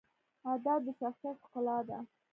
[0.53, 1.99] ادب د شخصیت ښکلا ده.